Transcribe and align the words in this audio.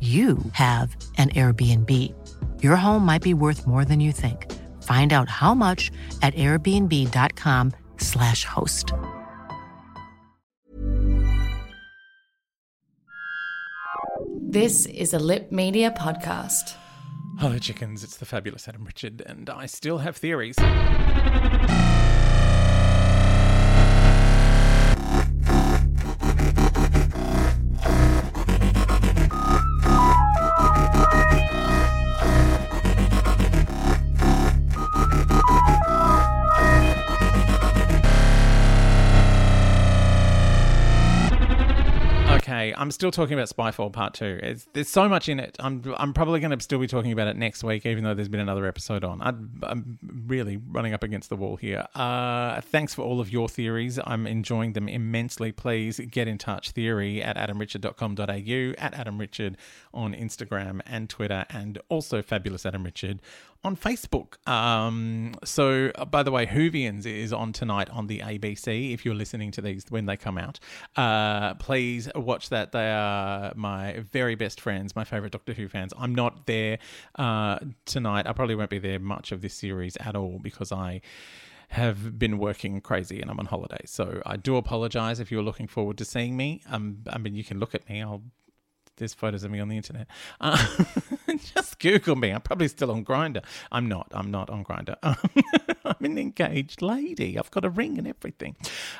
you 0.00 0.38
have 0.52 0.94
an 1.16 1.30
Airbnb. 1.30 1.92
Your 2.62 2.76
home 2.76 3.04
might 3.04 3.22
be 3.22 3.34
worth 3.34 3.66
more 3.66 3.84
than 3.84 3.98
you 3.98 4.12
think. 4.12 4.46
Find 4.84 5.12
out 5.12 5.28
how 5.28 5.54
much 5.54 5.90
at 6.22 6.36
airbnb.com/slash 6.36 8.44
host. 8.44 8.92
This 14.50 14.86
is 14.86 15.12
a 15.12 15.18
Lip 15.18 15.52
Media 15.52 15.90
podcast. 15.90 16.74
Hello, 17.38 17.58
chickens. 17.58 18.02
It's 18.02 18.16
the 18.16 18.24
fabulous 18.24 18.66
Adam 18.66 18.84
Richard, 18.84 19.22
and 19.26 19.50
I 19.50 19.66
still 19.66 19.98
have 19.98 20.16
theories. 20.16 20.56
Okay, 42.58 42.74
I'm 42.76 42.90
still 42.90 43.12
talking 43.12 43.34
about 43.34 43.48
Spyfall 43.48 43.92
Part 43.92 44.14
Two. 44.14 44.40
It's, 44.42 44.66
there's 44.72 44.88
so 44.88 45.08
much 45.08 45.28
in 45.28 45.38
it. 45.38 45.56
I'm 45.60 45.80
I'm 45.96 46.12
probably 46.12 46.40
going 46.40 46.50
to 46.56 46.60
still 46.60 46.80
be 46.80 46.88
talking 46.88 47.12
about 47.12 47.28
it 47.28 47.36
next 47.36 47.62
week, 47.62 47.86
even 47.86 48.02
though 48.02 48.14
there's 48.14 48.28
been 48.28 48.40
another 48.40 48.66
episode 48.66 49.04
on. 49.04 49.22
I'm, 49.22 49.60
I'm 49.62 49.98
really 50.26 50.56
running 50.56 50.92
up 50.92 51.04
against 51.04 51.28
the 51.28 51.36
wall 51.36 51.54
here. 51.54 51.86
Uh, 51.94 52.60
thanks 52.60 52.94
for 52.94 53.02
all 53.02 53.20
of 53.20 53.30
your 53.32 53.48
theories. 53.48 54.00
I'm 54.04 54.26
enjoying 54.26 54.72
them 54.72 54.88
immensely. 54.88 55.52
Please 55.52 56.00
get 56.00 56.26
in 56.26 56.36
touch. 56.36 56.72
Theory 56.72 57.22
at 57.22 57.36
adamrichard.com.au 57.36 58.24
at 58.84 58.94
adamrichard 58.94 59.54
on 59.94 60.12
Instagram 60.14 60.80
and 60.84 61.08
Twitter, 61.08 61.44
and 61.50 61.78
also 61.88 62.22
fabulous 62.22 62.66
Adam 62.66 62.82
Richard 62.82 63.20
on 63.64 63.76
Facebook. 63.76 64.46
Um, 64.48 65.34
so, 65.44 65.90
uh, 65.94 66.04
by 66.04 66.22
the 66.22 66.30
way, 66.30 66.46
Whovians 66.46 67.06
is 67.06 67.32
on 67.32 67.52
tonight 67.52 67.90
on 67.90 68.06
the 68.06 68.20
ABC. 68.20 68.92
If 68.92 69.04
you're 69.04 69.14
listening 69.14 69.50
to 69.52 69.60
these 69.60 69.84
when 69.88 70.06
they 70.06 70.16
come 70.16 70.38
out, 70.38 70.60
uh, 70.96 71.54
please 71.54 72.08
watch 72.14 72.47
that. 72.48 72.72
They 72.72 72.90
are 72.90 73.52
my 73.54 74.00
very 74.12 74.34
best 74.34 74.60
friends, 74.60 74.94
my 74.96 75.04
favorite 75.04 75.32
Doctor 75.32 75.52
Who 75.52 75.68
fans. 75.68 75.92
I'm 75.98 76.14
not 76.14 76.46
there 76.46 76.78
uh, 77.16 77.58
tonight. 77.84 78.26
I 78.26 78.32
probably 78.32 78.54
won't 78.54 78.70
be 78.70 78.78
there 78.78 78.98
much 78.98 79.32
of 79.32 79.40
this 79.40 79.54
series 79.54 79.96
at 79.98 80.14
all 80.16 80.38
because 80.42 80.72
I 80.72 81.00
have 81.68 82.18
been 82.18 82.38
working 82.38 82.80
crazy 82.80 83.20
and 83.20 83.30
I'm 83.30 83.38
on 83.38 83.46
holiday. 83.46 83.82
So 83.84 84.22
I 84.24 84.36
do 84.36 84.56
apologize 84.56 85.20
if 85.20 85.30
you're 85.30 85.42
looking 85.42 85.66
forward 85.66 85.98
to 85.98 86.04
seeing 86.04 86.36
me. 86.36 86.62
Um, 86.68 86.98
I 87.10 87.18
mean, 87.18 87.34
you 87.34 87.44
can 87.44 87.58
look 87.58 87.74
at 87.74 87.88
me. 87.88 88.02
I'll 88.02 88.22
there's 88.98 89.14
photos 89.14 89.44
of 89.44 89.50
me 89.50 89.60
on 89.60 89.68
the 89.68 89.76
internet. 89.76 90.06
Uh, 90.40 90.84
just 91.54 91.78
Google 91.78 92.16
me. 92.16 92.30
I'm 92.30 92.40
probably 92.40 92.68
still 92.68 92.90
on 92.90 93.04
Grindr. 93.04 93.42
I'm 93.72 93.86
not. 93.86 94.08
I'm 94.12 94.30
not 94.30 94.50
on 94.50 94.64
Grindr. 94.64 94.96
I'm 95.84 96.04
an 96.04 96.18
engaged 96.18 96.82
lady. 96.82 97.38
I've 97.38 97.50
got 97.50 97.64
a 97.64 97.70
ring 97.70 97.98
and 97.98 98.06
everything. 98.06 98.56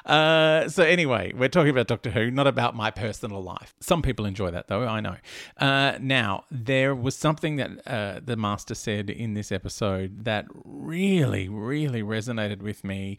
Uh, 0.07 0.69
so 0.69 0.83
anyway, 0.83 1.33
we're 1.37 1.49
talking 1.49 1.71
about 1.71 1.87
Doctor 1.87 2.11
Who, 2.11 2.31
not 2.31 2.47
about 2.47 2.75
my 2.75 2.91
personal 2.91 3.43
life. 3.43 3.75
Some 3.81 4.03
people 4.03 4.25
enjoy 4.25 4.51
that 4.51 4.69
though. 4.69 4.87
I 4.87 5.01
know. 5.01 5.17
Uh, 5.59 5.99
now 6.01 6.45
there 6.51 6.95
was 6.95 7.17
something 7.17 7.57
that 7.57 7.71
uh, 7.87 8.21
the 8.25 8.37
master 8.37 8.75
said 8.75 9.11
in 9.11 9.35
this 9.35 9.53
episode 9.53 10.25
that 10.25 10.47
really, 10.65 11.49
really 11.49 12.03
resonated 12.03 12.63
with 12.63 12.85
me 12.85 13.19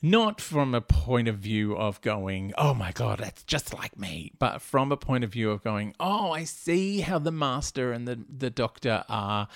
not 0.00 0.40
from 0.40 0.74
a 0.74 0.80
point 0.80 1.28
of 1.28 1.36
view 1.36 1.76
of 1.76 2.00
going, 2.00 2.52
oh 2.56 2.74
my 2.74 2.92
God, 2.92 3.18
that's 3.18 3.42
just 3.42 3.74
like 3.74 3.98
me, 3.98 4.32
but 4.38 4.62
from 4.62 4.92
a 4.92 4.96
point 4.96 5.24
of 5.24 5.32
view 5.32 5.50
of 5.50 5.62
going, 5.62 5.94
oh, 5.98 6.32
I 6.32 6.44
see 6.44 7.00
how 7.00 7.18
the 7.18 7.32
master 7.32 7.92
and 7.92 8.06
the, 8.06 8.18
the 8.28 8.50
doctor 8.50 9.04
are. 9.08 9.48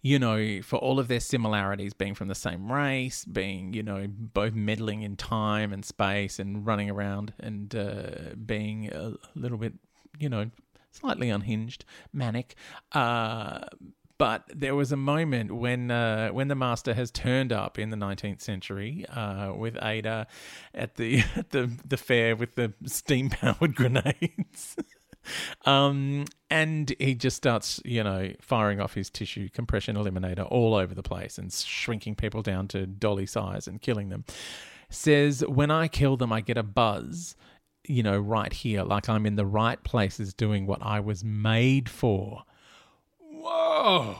You 0.00 0.20
know, 0.20 0.62
for 0.62 0.76
all 0.76 1.00
of 1.00 1.08
their 1.08 1.18
similarities 1.18 1.92
being 1.92 2.14
from 2.14 2.28
the 2.28 2.34
same 2.36 2.70
race, 2.70 3.24
being, 3.24 3.72
you 3.72 3.82
know, 3.82 4.06
both 4.08 4.54
meddling 4.54 5.02
in 5.02 5.16
time 5.16 5.72
and 5.72 5.84
space 5.84 6.38
and 6.38 6.64
running 6.64 6.88
around 6.88 7.32
and 7.40 7.74
uh, 7.74 8.34
being 8.46 8.92
a 8.92 9.14
little 9.34 9.58
bit, 9.58 9.74
you 10.16 10.28
know, 10.28 10.50
slightly 10.92 11.30
unhinged, 11.30 11.84
manic. 12.12 12.54
Uh, 12.92 13.66
but 14.18 14.44
there 14.54 14.74
was 14.74 14.90
a 14.90 14.96
moment 14.96 15.52
when 15.52 15.90
uh, 15.90 16.28
when 16.30 16.48
the 16.48 16.54
master 16.56 16.92
has 16.92 17.10
turned 17.10 17.52
up 17.52 17.78
in 17.78 17.90
the 17.90 17.96
19th 17.96 18.40
century 18.40 19.06
uh, 19.06 19.52
with 19.54 19.78
Ada 19.80 20.26
at 20.74 20.96
the 20.96 21.22
at 21.36 21.50
the 21.50 21.70
the 21.86 21.96
fair 21.96 22.36
with 22.36 22.56
the 22.56 22.72
steam 22.84 23.30
powered 23.30 23.74
grenades. 23.76 24.76
Um, 25.66 26.24
and 26.48 26.94
he 26.98 27.14
just 27.14 27.36
starts, 27.36 27.82
you 27.84 28.02
know, 28.02 28.32
firing 28.40 28.80
off 28.80 28.94
his 28.94 29.10
tissue 29.10 29.50
compression 29.50 29.94
eliminator 29.94 30.46
all 30.50 30.74
over 30.74 30.94
the 30.94 31.02
place 31.02 31.36
and 31.36 31.52
shrinking 31.52 32.14
people 32.14 32.40
down 32.40 32.66
to 32.68 32.86
dolly 32.86 33.26
size 33.26 33.66
and 33.66 33.82
killing 33.82 34.08
them. 34.08 34.24
Says, 34.88 35.44
when 35.46 35.70
I 35.70 35.86
kill 35.88 36.16
them, 36.16 36.32
I 36.32 36.40
get 36.40 36.56
a 36.56 36.62
buzz, 36.62 37.36
you 37.86 38.02
know, 38.02 38.18
right 38.18 38.52
here, 38.52 38.84
like 38.84 39.10
I'm 39.10 39.26
in 39.26 39.36
the 39.36 39.44
right 39.44 39.82
places 39.84 40.32
doing 40.32 40.66
what 40.66 40.82
I 40.82 41.00
was 41.00 41.22
made 41.22 41.90
for. 41.90 42.44
Whoa. 43.78 44.16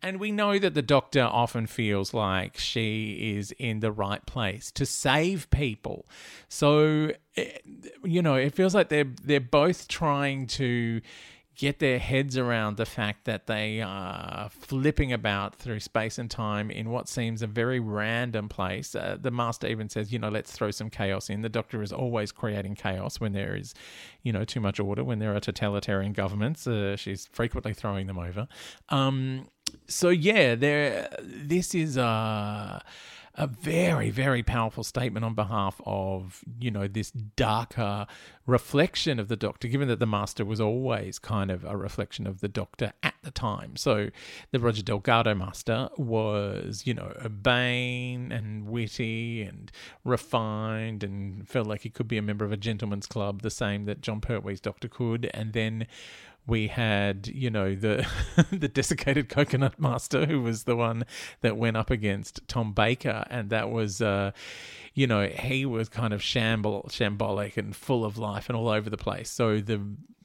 And 0.00 0.20
we 0.20 0.30
know 0.30 0.58
that 0.58 0.74
the 0.74 0.82
doctor 0.82 1.22
often 1.22 1.66
feels 1.66 2.12
like 2.12 2.58
she 2.58 3.34
is 3.36 3.52
in 3.52 3.80
the 3.80 3.90
right 3.90 4.24
place 4.26 4.70
to 4.72 4.84
save 4.84 5.48
people. 5.50 6.06
So, 6.48 7.12
eh, 7.36 7.58
you 8.04 8.20
know, 8.20 8.34
it 8.34 8.54
feels 8.54 8.74
like 8.74 8.90
they're 8.90 9.12
they're 9.22 9.40
both 9.40 9.88
trying 9.88 10.46
to 10.48 11.00
get 11.56 11.78
their 11.78 11.98
heads 11.98 12.36
around 12.36 12.76
the 12.76 12.86
fact 12.86 13.24
that 13.24 13.46
they 13.46 13.80
are 13.80 14.48
flipping 14.50 15.12
about 15.12 15.54
through 15.54 15.80
space 15.80 16.18
and 16.18 16.30
time 16.30 16.70
in 16.70 16.90
what 16.90 17.08
seems 17.08 17.42
a 17.42 17.46
very 17.46 17.78
random 17.80 18.48
place. 18.48 18.94
Uh, 18.94 19.16
the 19.20 19.30
master 19.30 19.66
even 19.66 19.88
says, 19.88 20.12
you 20.12 20.18
know, 20.18 20.28
let's 20.28 20.52
throw 20.52 20.70
some 20.70 20.90
chaos 20.90 21.30
in. 21.30 21.42
The 21.42 21.48
doctor 21.48 21.82
is 21.82 21.92
always 21.92 22.32
creating 22.32 22.74
chaos 22.74 23.20
when 23.20 23.32
there 23.32 23.54
is, 23.54 23.74
you 24.22 24.32
know, 24.32 24.44
too 24.44 24.60
much 24.60 24.80
order, 24.80 25.04
when 25.04 25.18
there 25.18 25.34
are 25.34 25.40
totalitarian 25.40 26.12
governments. 26.12 26.66
Uh, 26.66 26.96
she's 26.96 27.26
frequently 27.26 27.72
throwing 27.72 28.06
them 28.06 28.18
over. 28.18 28.48
Um, 28.88 29.48
so 29.86 30.08
yeah, 30.08 30.54
there. 30.54 31.08
This 31.22 31.74
is 31.74 31.98
uh, 31.98 32.80
a 33.36 33.46
very, 33.46 34.10
very 34.10 34.42
powerful 34.42 34.84
statement 34.84 35.24
on 35.24 35.34
behalf 35.34 35.80
of, 35.84 36.44
you 36.60 36.70
know, 36.70 36.86
this 36.86 37.10
darker 37.10 38.06
reflection 38.46 39.18
of 39.18 39.28
the 39.28 39.36
Doctor, 39.36 39.66
given 39.66 39.88
that 39.88 39.98
the 39.98 40.06
Master 40.06 40.44
was 40.44 40.60
always 40.60 41.18
kind 41.18 41.50
of 41.50 41.64
a 41.64 41.76
reflection 41.76 42.26
of 42.26 42.40
the 42.40 42.48
Doctor 42.48 42.92
at 43.02 43.14
the 43.22 43.32
time. 43.32 43.76
So 43.76 44.10
the 44.52 44.60
Roger 44.60 44.82
Delgado 44.82 45.34
Master 45.34 45.88
was, 45.96 46.86
you 46.86 46.94
know, 46.94 47.12
urbane 47.24 48.30
and 48.30 48.68
witty 48.68 49.42
and 49.42 49.72
refined 50.04 51.02
and 51.02 51.48
felt 51.48 51.66
like 51.66 51.80
he 51.80 51.90
could 51.90 52.06
be 52.06 52.18
a 52.18 52.22
member 52.22 52.44
of 52.44 52.52
a 52.52 52.56
gentleman's 52.56 53.06
club, 53.06 53.42
the 53.42 53.50
same 53.50 53.84
that 53.86 54.00
Jon 54.00 54.20
Pertwee's 54.20 54.60
Doctor 54.60 54.88
could. 54.88 55.28
And 55.34 55.52
then 55.52 55.86
we 56.46 56.68
had 56.68 57.26
you 57.28 57.50
know 57.50 57.74
the 57.74 58.06
the 58.50 58.68
desiccated 58.68 59.28
coconut 59.28 59.80
master 59.80 60.26
who 60.26 60.42
was 60.42 60.64
the 60.64 60.76
one 60.76 61.04
that 61.40 61.56
went 61.56 61.76
up 61.76 61.90
against 61.90 62.40
Tom 62.48 62.72
Baker. 62.72 63.24
And 63.30 63.50
that 63.50 63.70
was 63.70 64.00
uh 64.00 64.32
you 64.94 65.06
know 65.06 65.26
he 65.26 65.64
was 65.66 65.88
kind 65.88 66.12
of 66.12 66.22
shamble 66.22 66.86
shambolic 66.88 67.56
and 67.56 67.74
full 67.74 68.04
of 68.04 68.18
life 68.18 68.48
and 68.48 68.56
all 68.56 68.68
over 68.68 68.90
the 68.90 68.96
place. 68.96 69.30
So 69.30 69.60
the 69.60 69.80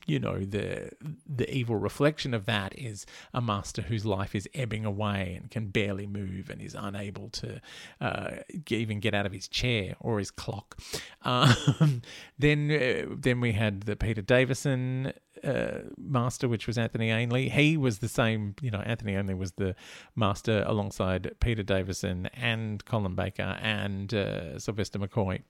you 0.10 0.20
know 0.20 0.40
the 0.40 0.92
the 1.28 1.50
evil 1.54 1.76
reflection 1.76 2.34
of 2.34 2.46
that 2.46 2.78
is 2.78 3.06
a 3.34 3.42
master 3.42 3.84
whose 3.84 4.06
life 4.06 4.36
is 4.36 4.48
ebbing 4.54 4.86
away 4.86 5.36
and 5.40 5.52
can 5.52 5.68
barely 5.68 6.08
move 6.08 6.50
and 6.50 6.62
is 6.62 6.76
unable 6.78 7.30
to 7.30 7.62
uh, 8.02 8.32
even 8.70 9.00
get 9.00 9.14
out 9.14 9.26
of 9.26 9.32
his 9.32 9.48
chair 9.48 9.96
or 10.00 10.20
his 10.20 10.32
clock. 10.32 10.78
Um, 11.24 12.02
then 12.40 12.72
uh, 12.72 13.16
then 13.18 13.42
we 13.42 13.54
had 13.54 13.82
the 13.82 13.96
Peter 13.96 14.22
Davison 14.22 15.14
uh, 15.44 15.80
master, 15.98 16.48
which 16.48 16.68
was 16.68 16.78
Anthony 16.78 17.12
Ainley. 17.12 17.50
He 17.50 17.78
was 17.78 18.00
the 18.00 18.10
same, 18.10 18.56
you 18.62 18.72
know, 18.72 18.80
Anthony 18.80 19.16
Ainley 19.16 19.34
was 19.34 19.54
the 19.54 19.76
master 20.16 20.64
alongside 20.68 21.36
Peter 21.40 21.64
Davison 21.64 22.28
and 22.34 22.84
Colin 22.86 23.16
Baker 23.16 23.58
and 23.62 24.14
uh, 24.14 24.60
Sylvester 24.60 25.00
McCoy. 25.00 25.44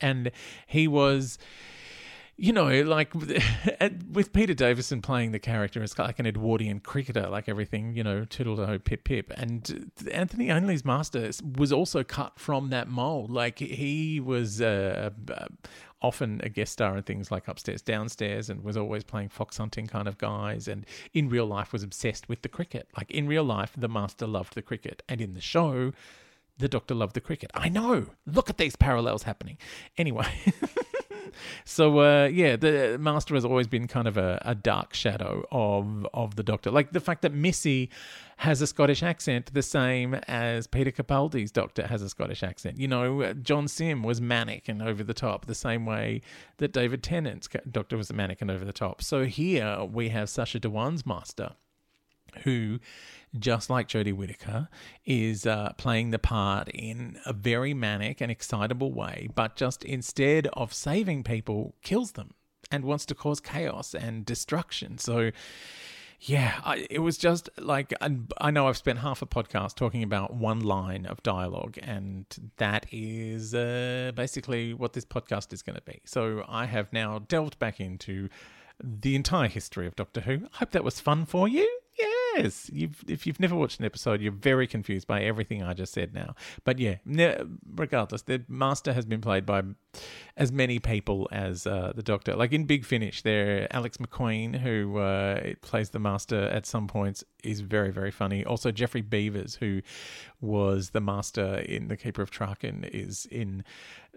And 0.00 0.30
he 0.66 0.86
was 0.86 1.38
you 2.40 2.52
know, 2.52 2.82
like 2.82 3.12
with 4.12 4.32
Peter 4.32 4.54
Davison 4.54 5.02
playing 5.02 5.32
the 5.32 5.40
character 5.40 5.82
as 5.82 5.98
like 5.98 6.20
an 6.20 6.26
Edwardian 6.26 6.78
cricketer, 6.78 7.28
like 7.28 7.48
everything, 7.48 7.94
you 7.94 8.04
know, 8.04 8.24
toodle 8.24 8.78
pip 8.78 9.02
pip. 9.02 9.32
And 9.36 9.90
Anthony 10.12 10.48
Ainley's 10.48 10.84
master 10.84 11.30
was 11.56 11.72
also 11.72 12.04
cut 12.04 12.38
from 12.38 12.70
that 12.70 12.86
mold. 12.88 13.32
Like 13.32 13.58
he 13.58 14.20
was 14.20 14.62
uh, 14.62 15.10
uh, 15.32 15.46
often 16.00 16.40
a 16.44 16.48
guest 16.48 16.72
star 16.72 16.96
in 16.96 17.02
things 17.02 17.32
like 17.32 17.48
Upstairs, 17.48 17.82
Downstairs, 17.82 18.48
and 18.48 18.62
was 18.62 18.76
always 18.76 19.02
playing 19.02 19.30
fox 19.30 19.56
hunting 19.56 19.88
kind 19.88 20.06
of 20.06 20.16
guys. 20.16 20.68
And 20.68 20.86
in 21.12 21.28
real 21.28 21.46
life, 21.46 21.72
was 21.72 21.82
obsessed 21.82 22.28
with 22.28 22.42
the 22.42 22.48
cricket. 22.48 22.88
Like 22.96 23.10
in 23.10 23.26
real 23.26 23.44
life, 23.44 23.72
the 23.76 23.88
master 23.88 24.28
loved 24.28 24.54
the 24.54 24.62
cricket, 24.62 25.02
and 25.08 25.20
in 25.20 25.34
the 25.34 25.40
show. 25.40 25.92
The 26.60 26.68
doctor 26.68 26.92
loved 26.92 27.14
the 27.14 27.20
cricket. 27.20 27.52
I 27.54 27.68
know. 27.68 28.06
Look 28.26 28.50
at 28.50 28.58
these 28.58 28.74
parallels 28.74 29.22
happening. 29.22 29.58
Anyway, 29.96 30.26
so 31.64 32.00
uh, 32.00 32.26
yeah, 32.26 32.56
the 32.56 32.96
Master 32.98 33.34
has 33.34 33.44
always 33.44 33.66
been 33.66 33.86
kind 33.86 34.08
of 34.08 34.16
a, 34.16 34.40
a, 34.44 34.54
dark 34.54 34.94
shadow 34.94 35.44
of 35.50 36.06
of 36.14 36.36
the 36.36 36.42
Doctor. 36.42 36.70
Like 36.70 36.92
the 36.92 37.00
fact 37.00 37.22
that 37.22 37.32
Missy 37.32 37.90
has 38.38 38.62
a 38.62 38.66
Scottish 38.66 39.02
accent, 39.02 39.52
the 39.52 39.62
same 39.62 40.14
as 40.28 40.66
Peter 40.66 40.92
Capaldi's 40.92 41.50
Doctor 41.50 41.86
has 41.86 42.02
a 42.02 42.08
Scottish 42.08 42.42
accent. 42.42 42.78
You 42.78 42.86
know, 42.86 43.32
John 43.34 43.66
Simm 43.66 44.02
was 44.02 44.20
manic 44.20 44.68
and 44.68 44.80
over 44.80 45.02
the 45.02 45.14
top, 45.14 45.46
the 45.46 45.56
same 45.56 45.86
way 45.86 46.22
that 46.58 46.72
David 46.72 47.02
Tennant's 47.02 47.48
Doctor 47.70 47.96
was 47.96 48.12
manic 48.12 48.40
and 48.40 48.50
over 48.50 48.64
the 48.64 48.72
top. 48.72 49.02
So 49.02 49.24
here 49.24 49.84
we 49.84 50.10
have 50.10 50.28
Sacha 50.28 50.60
Dhawan's 50.60 51.04
Master, 51.04 51.54
who 52.44 52.78
just 53.38 53.68
like 53.68 53.88
Jodie 53.88 54.12
Whittaker, 54.12 54.68
is 55.04 55.46
uh, 55.46 55.72
playing 55.76 56.10
the 56.10 56.18
part 56.18 56.68
in 56.68 57.18
a 57.26 57.32
very 57.32 57.74
manic 57.74 58.20
and 58.20 58.30
excitable 58.30 58.92
way, 58.92 59.28
but 59.34 59.56
just 59.56 59.84
instead 59.84 60.46
of 60.54 60.72
saving 60.72 61.24
people, 61.24 61.74
kills 61.82 62.12
them 62.12 62.32
and 62.70 62.84
wants 62.84 63.06
to 63.06 63.14
cause 63.14 63.40
chaos 63.40 63.94
and 63.94 64.24
destruction. 64.24 64.98
So, 64.98 65.30
yeah, 66.20 66.60
I, 66.64 66.86
it 66.90 66.98
was 66.98 67.16
just 67.16 67.48
like 67.58 67.94
I, 68.00 68.16
I 68.40 68.50
know 68.50 68.66
I've 68.66 68.76
spent 68.76 68.98
half 69.00 69.22
a 69.22 69.26
podcast 69.26 69.76
talking 69.76 70.02
about 70.02 70.34
one 70.34 70.60
line 70.60 71.06
of 71.06 71.22
dialogue, 71.22 71.78
and 71.80 72.26
that 72.56 72.86
is 72.90 73.54
uh, 73.54 74.12
basically 74.14 74.74
what 74.74 74.94
this 74.94 75.04
podcast 75.04 75.52
is 75.52 75.62
going 75.62 75.76
to 75.76 75.82
be. 75.82 76.00
So 76.04 76.44
I 76.48 76.66
have 76.66 76.92
now 76.92 77.20
delved 77.20 77.58
back 77.58 77.78
into 77.78 78.28
the 78.82 79.16
entire 79.16 79.48
history 79.48 79.86
of 79.86 79.96
Doctor 79.96 80.22
Who. 80.22 80.46
I 80.54 80.58
hope 80.58 80.70
that 80.72 80.84
was 80.84 81.00
fun 81.00 81.24
for 81.26 81.46
you. 81.46 81.77
Yes, 82.38 82.70
you've, 82.72 83.04
if 83.08 83.26
you've 83.26 83.40
never 83.40 83.54
watched 83.54 83.80
an 83.80 83.86
episode, 83.86 84.20
you're 84.20 84.32
very 84.32 84.66
confused 84.66 85.06
by 85.06 85.22
everything 85.22 85.62
I 85.62 85.74
just 85.74 85.92
said 85.92 86.14
now. 86.14 86.34
But 86.64 86.78
yeah, 86.78 86.96
ne- 87.04 87.42
regardless, 87.74 88.22
the 88.22 88.44
Master 88.48 88.92
has 88.92 89.04
been 89.04 89.20
played 89.20 89.44
by 89.44 89.62
as 90.36 90.52
many 90.52 90.78
people 90.78 91.28
as 91.32 91.66
uh, 91.66 91.92
the 91.94 92.02
Doctor. 92.02 92.36
Like 92.36 92.52
in 92.52 92.64
Big 92.64 92.84
Finish, 92.84 93.22
there 93.22 93.66
Alex 93.70 93.96
Macqueen, 93.98 94.56
who 94.56 94.98
uh, 94.98 95.54
plays 95.62 95.90
the 95.90 95.98
Master 95.98 96.44
at 96.44 96.66
some 96.66 96.86
points, 96.86 97.24
is 97.42 97.60
very 97.60 97.90
very 97.90 98.10
funny. 98.10 98.44
Also, 98.44 98.70
Geoffrey 98.70 99.02
Beevers, 99.02 99.56
who 99.56 99.82
was 100.40 100.90
the 100.90 101.00
Master 101.00 101.58
in 101.58 101.88
The 101.88 101.96
Keeper 101.96 102.22
of 102.22 102.30
Traken, 102.30 102.88
is 102.88 103.26
in 103.30 103.64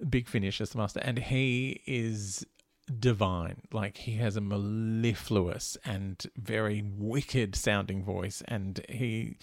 Big 0.10 0.28
Finish 0.28 0.62
as 0.62 0.72
the 0.72 0.78
Master, 0.78 1.00
and 1.04 1.18
he 1.18 1.82
is 1.86 2.46
divine. 3.00 3.62
Like 3.72 3.98
he 3.98 4.14
has 4.14 4.36
a 4.36 4.42
mellifluous 4.42 5.78
and 5.86 6.24
very 6.36 6.84
wicked 6.98 7.56
sounding 7.56 8.04
voice, 8.04 8.42
and 8.48 8.84
he 8.90 9.38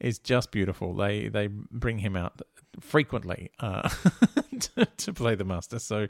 is 0.00 0.18
just 0.18 0.50
beautiful. 0.50 0.94
They 0.94 1.28
they 1.28 1.48
bring 1.48 1.98
him 1.98 2.16
out 2.16 2.42
frequently 2.80 3.50
uh, 3.60 3.88
to, 4.60 4.86
to 4.86 5.12
play 5.12 5.34
the 5.34 5.44
master. 5.44 5.78
So 5.78 6.08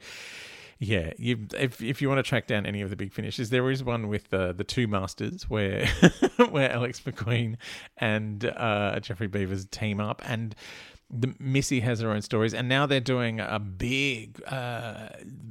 yeah, 0.78 1.12
you 1.16 1.46
if 1.56 1.80
if 1.80 2.02
you 2.02 2.08
want 2.08 2.18
to 2.18 2.28
track 2.28 2.46
down 2.46 2.66
any 2.66 2.80
of 2.82 2.90
the 2.90 2.96
big 2.96 3.12
finishes, 3.12 3.50
there 3.50 3.70
is 3.70 3.84
one 3.84 4.08
with 4.08 4.30
the 4.30 4.52
the 4.52 4.64
two 4.64 4.88
masters 4.88 5.48
where 5.48 5.86
where 6.50 6.72
Alex 6.72 7.00
Macqueen 7.00 7.56
and 7.98 8.44
uh, 8.44 8.98
Geoffrey 9.00 9.28
Beevers 9.28 9.70
team 9.70 10.00
up 10.00 10.22
and 10.24 10.54
the 11.12 11.34
Missy 11.38 11.80
has 11.80 12.00
her 12.00 12.10
own 12.10 12.22
stories, 12.22 12.54
and 12.54 12.68
now 12.68 12.86
they're 12.86 13.00
doing 13.00 13.38
a 13.38 13.58
big, 13.58 14.42
uh, 14.46 15.10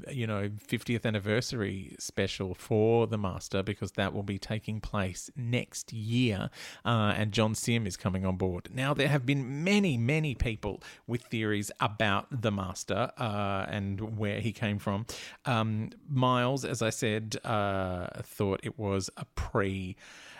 you 0.09 0.25
know, 0.25 0.49
50th 0.67 1.05
anniversary 1.05 1.95
special 1.99 2.55
for 2.55 3.05
the 3.05 3.17
Master 3.17 3.61
because 3.61 3.91
that 3.91 4.11
will 4.11 4.23
be 4.23 4.39
taking 4.39 4.81
place 4.81 5.29
next 5.35 5.93
year, 5.93 6.49
uh, 6.83 7.13
and 7.15 7.31
John 7.31 7.53
Simm 7.53 7.85
is 7.85 7.95
coming 7.95 8.25
on 8.25 8.37
board. 8.37 8.69
Now 8.73 8.95
there 8.95 9.09
have 9.09 9.25
been 9.25 9.63
many, 9.63 9.97
many 9.97 10.33
people 10.33 10.81
with 11.05 11.21
theories 11.25 11.69
about 11.79 12.41
the 12.41 12.51
Master 12.51 13.11
uh, 13.17 13.65
and 13.69 14.17
where 14.17 14.39
he 14.39 14.51
came 14.51 14.79
from. 14.79 15.05
Um, 15.45 15.91
Miles, 16.09 16.65
as 16.65 16.81
I 16.81 16.89
said, 16.89 17.37
uh, 17.43 18.07
thought 18.23 18.61
it 18.63 18.79
was 18.79 19.11
a 19.15 19.25
pre 19.35 19.95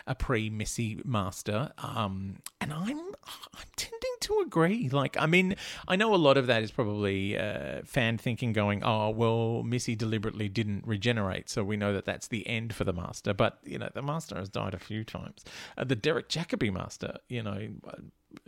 a 0.06 0.14
pre 0.14 0.50
Missy 0.50 1.00
master, 1.04 1.72
um, 1.78 2.38
and 2.60 2.72
I'm 2.72 2.98
I'm 2.98 3.68
tending 3.76 4.01
to 4.22 4.42
agree. 4.44 4.88
Like, 4.88 5.16
I 5.18 5.26
mean, 5.26 5.56
I 5.88 5.96
know 5.96 6.14
a 6.14 6.16
lot 6.16 6.36
of 6.36 6.46
that 6.46 6.62
is 6.62 6.70
probably 6.70 7.36
uh, 7.36 7.82
fan 7.84 8.18
thinking, 8.18 8.52
going, 8.52 8.82
"Oh, 8.82 9.10
well, 9.10 9.62
Missy 9.62 9.94
deliberately 9.94 10.48
didn't 10.48 10.86
regenerate, 10.86 11.48
so 11.48 11.62
we 11.62 11.76
know 11.76 11.92
that 11.92 12.04
that's 12.04 12.28
the 12.28 12.46
end 12.46 12.74
for 12.74 12.84
the 12.84 12.92
master." 12.92 13.34
But 13.34 13.58
you 13.64 13.78
know, 13.78 13.90
the 13.92 14.02
master 14.02 14.36
has 14.36 14.48
died 14.48 14.74
a 14.74 14.78
few 14.78 15.04
times. 15.04 15.44
Uh, 15.76 15.84
the 15.84 15.96
Derek 15.96 16.28
Jacobi 16.28 16.72
master, 16.72 17.18
you 17.28 17.42
know 17.42 17.68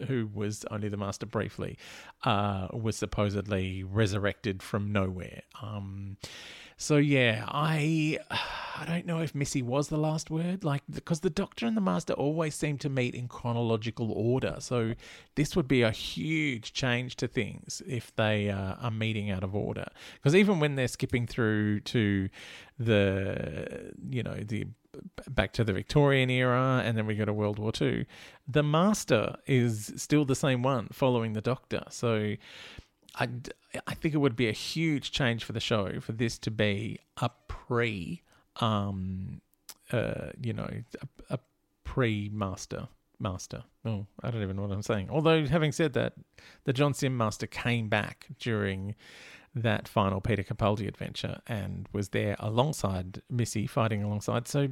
who 0.07 0.29
was 0.33 0.65
only 0.71 0.89
the 0.89 0.97
master 0.97 1.27
briefly, 1.27 1.79
uh, 2.25 2.69
was 2.73 2.97
supposedly 2.97 3.85
resurrected 3.85 4.63
from 4.63 4.93
nowhere. 4.93 5.43
Um, 5.63 6.17
so 6.77 6.97
yeah, 6.97 7.45
I 7.49 8.19
I 8.77 8.85
don't 8.87 9.07
know 9.07 9.21
if 9.21 9.35
Missy 9.35 9.63
was 9.63 9.89
the 9.89 9.97
last 9.97 10.31
word, 10.31 10.65
like 10.65 10.83
because 10.91 11.21
the 11.21 11.31
Doctor 11.31 11.67
and 11.67 11.77
the 11.77 11.81
Master 11.81 12.13
always 12.13 12.55
seem 12.55 12.77
to 12.79 12.89
meet 12.89 13.15
in 13.15 13.29
chronological 13.29 14.11
order. 14.11 14.57
So 14.59 14.95
this 15.37 15.55
would 15.55 15.69
be 15.69 15.83
a 15.83 15.93
huge 15.93 16.73
change 16.73 17.15
to 17.17 17.29
things 17.29 17.83
if 17.87 18.15
they 18.17 18.51
uh, 18.51 18.75
are 18.81 18.91
meeting 18.91 19.31
out 19.31 19.45
of 19.45 19.55
order. 19.55 19.87
Because 20.15 20.35
even 20.35 20.59
when 20.59 20.75
they're 20.75 20.89
skipping 20.89 21.27
through 21.27 21.81
to 21.81 22.29
the 22.79 23.93
you 24.11 24.23
know 24.23 24.35
the 24.35 24.67
back 25.29 25.53
to 25.53 25.65
the 25.65 25.73
Victorian 25.73 26.31
era, 26.31 26.83
and 26.85 26.97
then 26.99 27.07
we 27.07 27.15
go 27.15 27.25
to 27.25 27.33
World 27.33 27.59
War 27.59 27.71
Two, 27.71 28.05
the 28.49 28.63
Master 28.63 29.37
is 29.47 29.93
still 29.97 30.25
the 30.25 30.35
same 30.35 30.63
one 30.63 30.89
following 30.93 31.33
the 31.33 31.41
Doctor. 31.41 31.85
So 31.91 32.35
I, 33.17 33.29
I 33.87 33.95
think 33.95 34.15
it 34.15 34.19
would 34.19 34.37
be 34.37 34.49
a 34.49 34.53
huge 34.53 35.13
change 35.13 35.45
for 35.45 35.53
the 35.53 35.61
show 35.61 36.01
for 36.01 36.13
this 36.13 36.39
to 36.39 36.51
be 36.51 36.99
a 37.21 37.31
pre, 37.49 38.23
um, 38.57 39.41
uh, 39.93 40.31
you 40.41 40.53
know, 40.53 40.69
a, 41.31 41.35
a 41.35 41.39
pre 41.85 42.31
master 42.33 42.89
master. 43.21 43.65
Oh, 43.85 44.07
I 44.23 44.31
don't 44.31 44.43
even 44.43 44.57
know 44.57 44.63
what 44.63 44.73
I'm 44.73 44.83
saying. 44.83 45.09
Although, 45.11 45.47
having 45.47 45.73
said 45.73 45.93
that, 45.95 46.15
the 46.65 46.73
John 46.73 46.95
Simm 46.95 47.17
master 47.17 47.47
came 47.47 47.89
back 47.89 48.27
during 48.39 48.95
that 49.55 49.87
final 49.87 50.21
Peter 50.21 50.43
Capaldi 50.43 50.89
adventure 50.89 51.41
and 51.47 51.89
was 51.93 52.09
there 52.09 52.37
alongside 52.41 53.23
Missy, 53.31 53.67
fighting 53.67 54.03
alongside. 54.03 54.49
So 54.49 54.69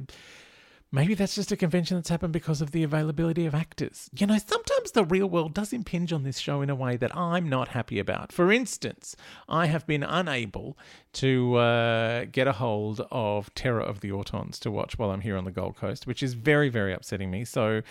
Maybe 0.95 1.15
that's 1.15 1.33
just 1.33 1.51
a 1.51 1.57
convention 1.57 1.97
that's 1.97 2.09
happened 2.09 2.33
because 2.33 2.61
of 2.61 2.69
the 2.69 2.83
availability 2.83 3.47
of 3.47 3.55
actors. 3.55 4.11
You 4.15 4.27
know, 4.27 4.37
sometimes 4.37 4.91
the 4.91 5.03
real 5.03 5.25
world 5.25 5.55
does 5.55 5.73
impinge 5.73 6.13
on 6.13 6.21
this 6.21 6.37
show 6.37 6.61
in 6.61 6.69
a 6.69 6.75
way 6.75 6.97
that 6.97 7.17
I'm 7.17 7.49
not 7.49 7.69
happy 7.69 7.97
about. 7.97 8.31
For 8.31 8.51
instance, 8.51 9.15
I 9.49 9.65
have 9.65 9.87
been 9.87 10.03
unable 10.03 10.77
to 11.13 11.55
uh, 11.55 12.25
get 12.31 12.47
a 12.47 12.51
hold 12.51 13.01
of 13.09 13.51
Terror 13.55 13.81
of 13.81 14.01
the 14.01 14.11
Autons 14.11 14.59
to 14.59 14.69
watch 14.69 14.99
while 14.99 15.09
I'm 15.09 15.21
here 15.21 15.35
on 15.35 15.45
the 15.45 15.51
Gold 15.51 15.77
Coast, 15.77 16.05
which 16.05 16.21
is 16.21 16.35
very, 16.35 16.69
very 16.69 16.93
upsetting 16.93 17.31
me. 17.31 17.43
So 17.43 17.81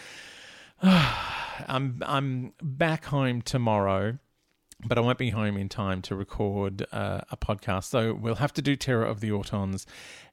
I'm 0.82 2.00
I'm 2.06 2.52
back 2.62 3.06
home 3.06 3.42
tomorrow 3.42 4.18
but 4.84 4.98
I 4.98 5.00
won't 5.00 5.18
be 5.18 5.30
home 5.30 5.56
in 5.56 5.68
time 5.68 6.02
to 6.02 6.14
record 6.14 6.86
uh, 6.92 7.20
a 7.30 7.36
podcast. 7.36 7.84
So 7.84 8.14
we'll 8.14 8.36
have 8.36 8.52
to 8.54 8.62
do 8.62 8.76
Terror 8.76 9.04
of 9.04 9.20
the 9.20 9.30
Autons 9.30 9.86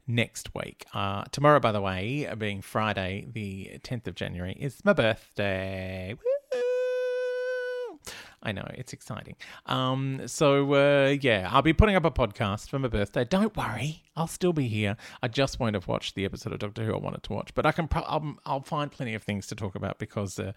next 0.07 0.53
week. 0.55 0.85
Uh, 0.93 1.23
tomorrow, 1.31 1.59
by 1.59 1.71
the 1.71 1.81
way, 1.81 2.27
being 2.37 2.61
Friday, 2.61 3.27
the 3.31 3.79
10th 3.83 4.07
of 4.07 4.15
January, 4.15 4.57
is 4.59 4.83
my 4.83 4.93
birthday. 4.93 6.15
Woo! 6.15 7.99
I 8.41 8.53
know, 8.53 8.65
it's 8.73 8.93
exciting. 8.93 9.35
Um, 9.65 10.21
so, 10.25 10.73
uh, 10.73 11.17
yeah, 11.21 11.49
I'll 11.51 11.61
be 11.61 11.73
putting 11.73 11.95
up 11.95 12.05
a 12.05 12.11
podcast 12.11 12.69
for 12.69 12.79
my 12.79 12.87
birthday. 12.87 13.25
Don't 13.25 13.55
worry, 13.55 14.03
I'll 14.15 14.27
still 14.27 14.53
be 14.53 14.67
here. 14.67 14.95
I 15.21 15.27
just 15.27 15.59
won't 15.59 15.75
have 15.75 15.87
watched 15.89 16.15
the 16.15 16.23
episode 16.23 16.53
of 16.53 16.59
Doctor 16.59 16.85
Who 16.85 16.93
I 16.93 16.99
wanted 16.99 17.23
to 17.23 17.33
watch, 17.33 17.53
but 17.53 17.65
I 17.65 17.73
can 17.73 17.89
pro- 17.89 18.03
I'll, 18.03 18.35
I'll 18.45 18.61
find 18.61 18.91
plenty 18.91 19.13
of 19.13 19.23
things 19.23 19.47
to 19.47 19.55
talk 19.55 19.75
about 19.75 19.99
because 19.99 20.39
uh, 20.39 20.53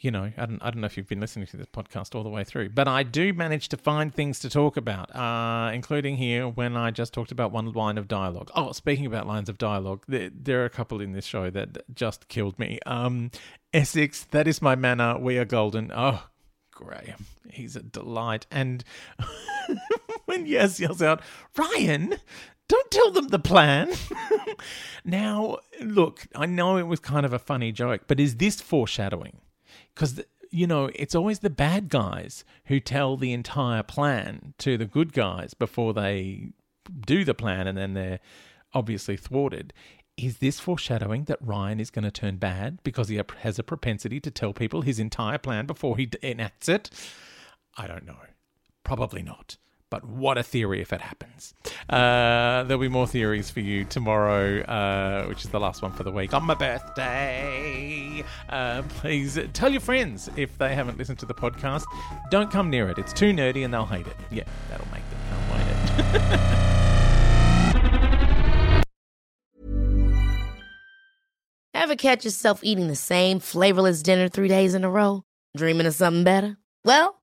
you 0.00 0.10
know, 0.10 0.30
I 0.36 0.46
don't, 0.46 0.62
I 0.62 0.70
don't 0.70 0.80
know 0.80 0.86
if 0.86 0.96
you've 0.96 1.08
been 1.08 1.20
listening 1.20 1.46
to 1.46 1.56
this 1.56 1.66
podcast 1.66 2.14
all 2.14 2.22
the 2.22 2.28
way 2.28 2.44
through, 2.44 2.70
but 2.70 2.88
I 2.88 3.02
do 3.02 3.32
manage 3.32 3.68
to 3.70 3.76
find 3.76 4.12
things 4.12 4.38
to 4.40 4.50
talk 4.50 4.76
about, 4.76 5.14
uh, 5.14 5.70
including 5.72 6.16
here 6.16 6.48
when 6.48 6.76
I 6.76 6.90
just 6.90 7.12
talked 7.12 7.32
about 7.32 7.52
one 7.52 7.72
line 7.72 7.96
of 7.96 8.08
dialogue. 8.08 8.50
Oh, 8.54 8.72
speaking 8.72 9.06
about 9.06 9.26
lines 9.26 9.48
of 9.48 9.56
dialogue, 9.56 10.04
there, 10.08 10.30
there 10.34 10.62
are 10.62 10.66
a 10.66 10.70
couple 10.70 11.00
in 11.00 11.12
this 11.12 11.24
show 11.24 11.48
that 11.50 11.94
just 11.94 12.28
killed 12.28 12.58
me. 12.58 12.78
Um, 12.86 13.30
Essex, 13.72 14.24
that 14.24 14.46
is 14.46 14.60
my 14.60 14.74
manner. 14.74 15.18
We 15.18 15.38
are 15.38 15.44
golden. 15.44 15.90
Oh, 15.94 16.24
Graham, 16.70 17.26
he's 17.48 17.76
a 17.76 17.82
delight. 17.82 18.46
And 18.50 18.84
when 20.26 20.46
Yaz 20.46 20.80
yells 20.80 21.02
out, 21.02 21.22
Ryan, 21.56 22.16
don't 22.68 22.90
tell 22.90 23.10
them 23.10 23.28
the 23.28 23.38
plan. 23.38 23.92
now, 25.04 25.58
look, 25.80 26.26
I 26.34 26.46
know 26.46 26.76
it 26.76 26.86
was 26.86 27.00
kind 27.00 27.24
of 27.24 27.32
a 27.32 27.38
funny 27.38 27.72
joke, 27.72 28.02
but 28.06 28.18
is 28.18 28.36
this 28.36 28.60
foreshadowing? 28.60 29.38
Because 29.94 30.22
you 30.50 30.66
know 30.66 30.90
it's 30.94 31.14
always 31.14 31.40
the 31.40 31.50
bad 31.50 31.88
guys 31.88 32.44
who 32.66 32.80
tell 32.80 33.16
the 33.16 33.32
entire 33.32 33.82
plan 33.82 34.54
to 34.58 34.76
the 34.76 34.86
good 34.86 35.12
guys 35.12 35.54
before 35.54 35.92
they 35.92 36.52
do 37.06 37.24
the 37.24 37.34
plan 37.34 37.66
and 37.66 37.78
then 37.78 37.94
they're 37.94 38.20
obviously 38.72 39.16
thwarted 39.16 39.72
is 40.16 40.38
this 40.38 40.60
foreshadowing 40.60 41.24
that 41.24 41.38
Ryan 41.40 41.80
is 41.80 41.90
going 41.90 42.04
to 42.04 42.10
turn 42.10 42.36
bad 42.36 42.78
because 42.82 43.08
he 43.08 43.20
has 43.40 43.58
a 43.58 43.64
propensity 43.64 44.20
to 44.20 44.30
tell 44.30 44.52
people 44.52 44.82
his 44.82 44.98
entire 45.00 45.38
plan 45.38 45.66
before 45.66 45.96
he 45.96 46.08
enacts 46.22 46.68
it? 46.68 46.90
I 47.76 47.86
don't 47.86 48.06
know. 48.06 48.18
Probably 48.84 49.22
not. 49.22 49.56
But 49.94 50.04
what 50.06 50.36
a 50.38 50.42
theory 50.42 50.80
if 50.80 50.92
it 50.92 51.00
happens. 51.00 51.54
Uh, 51.88 52.64
there'll 52.64 52.80
be 52.80 52.88
more 52.88 53.06
theories 53.06 53.48
for 53.48 53.60
you 53.60 53.84
tomorrow, 53.84 54.60
uh, 54.62 55.26
which 55.26 55.44
is 55.44 55.50
the 55.50 55.60
last 55.60 55.82
one 55.82 55.92
for 55.92 56.02
the 56.02 56.10
week 56.10 56.34
on 56.34 56.42
my 56.42 56.54
birthday. 56.54 58.24
Uh, 58.48 58.82
please 58.88 59.38
tell 59.52 59.70
your 59.70 59.80
friends 59.80 60.28
if 60.34 60.58
they 60.58 60.74
haven't 60.74 60.98
listened 60.98 61.20
to 61.20 61.26
the 61.26 61.34
podcast. 61.34 61.84
Don't 62.28 62.50
come 62.50 62.70
near 62.70 62.88
it. 62.88 62.98
It's 62.98 63.12
too 63.12 63.32
nerdy 63.32 63.64
and 63.64 63.72
they'll 63.72 63.86
hate 63.86 64.08
it. 64.08 64.16
Yeah, 64.32 64.42
that'll 64.68 64.88
make 64.88 65.08
them 65.10 65.20
come 65.30 65.60
it. 66.10 66.40
Ever 71.74 71.94
catch 71.94 72.24
yourself 72.24 72.64
eating 72.64 72.88
the 72.88 72.96
same 72.96 73.38
flavorless 73.38 74.02
dinner 74.02 74.28
three 74.28 74.48
days 74.48 74.74
in 74.74 74.82
a 74.82 74.90
row? 74.90 75.22
Dreaming 75.56 75.86
of 75.86 75.94
something 75.94 76.24
better? 76.24 76.56
Well, 76.84 77.22